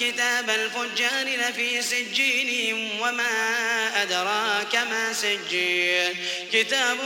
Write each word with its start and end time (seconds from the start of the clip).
كتاب 0.00 0.50
الفجار 0.50 1.48
لفي 1.48 1.82
سجين 1.82 2.74
وما 3.00 3.32
أدراك 4.02 4.74
ما 4.74 5.12
سجين 5.12 6.14
كتاب 6.52 6.98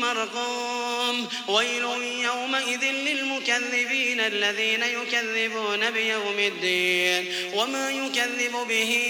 مرقوم 0.00 1.28
ويل 1.48 1.84
يومئذ 2.24 2.84
للمكذبين 2.84 4.20
الذين 4.20 4.82
يكذبون 4.82 5.90
بيوم 5.90 6.38
الدين 6.38 7.32
وما 7.54 7.90
يكذب 7.90 8.52
به 8.68 9.02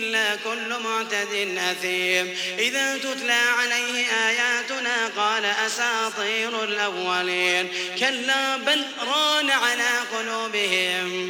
إلا 0.00 0.36
كل 0.36 0.82
معتد 0.84 1.58
أثيم 1.58 2.36
إذا 2.58 2.98
تتلى 2.98 3.32
عليه 3.32 4.06
آياتنا 4.28 5.06
قال 5.16 5.44
أساطير 5.44 6.64
الأولين 6.64 7.68
كلا 7.98 8.56
بل 8.56 8.84
ران 9.00 9.50
على 9.50 9.90
قلوبهم 10.12 11.29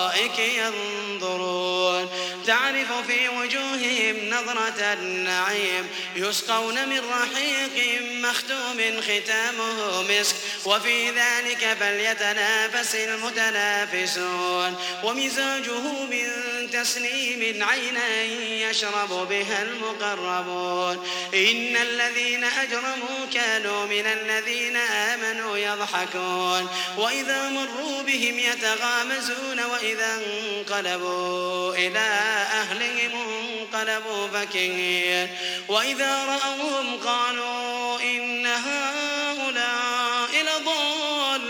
ينظرون. 0.39 2.09
تعرف 2.47 3.07
في 3.07 3.29
وجوههم 3.29 4.15
نظرة 4.29 4.93
النعيم 4.93 5.87
يسقون 6.15 6.89
من 6.89 7.01
رحيق 7.09 8.01
مختوم 8.01 9.01
ختامه 9.01 10.01
مسك. 10.01 10.35
وفي 10.65 11.09
ذلك 11.09 11.77
فليتنافس 11.79 12.95
المتنافسون. 12.95 14.75
ومزاجه 15.03 16.03
من 16.11 16.27
تسنيم 16.71 17.63
عينا 17.63 18.23
يشرب 18.69 19.27
بها 19.29 19.61
المقربون. 19.61 21.07
إن 21.33 21.77
الذين 21.77 22.43
أجرموا 22.43 23.25
كانوا 23.33 23.85
من 23.85 24.05
الذين 24.05 24.75
آمنوا 24.77 25.57
يضحكون. 25.57 26.69
وإذا 26.97 27.49
مروا 27.49 28.01
بهم 28.01 28.39
يتغامزون 28.39 29.59
وإذا 29.59 30.10
انقلبوا 30.17 31.75
إلى 31.75 32.09
أهلهم 32.51 33.11
انقلبوا 33.13 34.27
فكهين. 34.27 35.27
وإذا 35.67 36.25
رأوهم 36.25 36.99
قالوا 37.05 38.01
إن 38.01 38.45
هؤلاء 38.45 40.29
لضالون. 40.43 41.41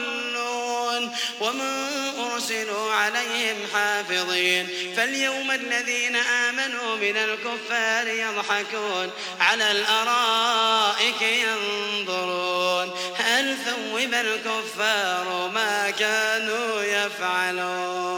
وما 1.39 1.89
أرسلوا 2.33 2.93
عليهم 2.93 3.57
حافظين. 3.73 4.93
فاليوم 4.97 5.51
الذين 5.51 6.15
آمنوا 6.15 6.95
من 6.95 7.17
الكفار 7.17 8.07
يضحكون 8.07 9.11
على 9.39 9.71
الأرائك 9.71 11.21
ينظرون. 11.21 12.91
هل 13.17 13.57
ثوب 13.65 14.13
الكفار 14.13 15.51
ما 15.53 15.89
كانوا 15.89 16.83
يفعلون؟ 16.83 18.10